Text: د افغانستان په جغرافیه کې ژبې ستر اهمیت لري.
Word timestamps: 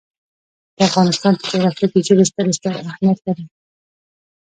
د 0.75 0.79
افغانستان 0.89 1.33
په 1.37 1.45
جغرافیه 1.51 1.87
کې 1.91 1.99
ژبې 2.07 2.23
ستر 2.29 2.51
اهمیت 2.85 3.19
لري. 3.25 3.45